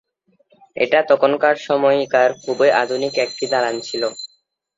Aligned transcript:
এটা 0.77 0.99
তখনকার 1.11 1.55
সময়কার 1.67 2.29
খুবই 2.43 2.69
আধুনিক 2.81 3.13
একটি 3.25 3.45
দালান 3.51 3.75
ছিল। 3.81 4.03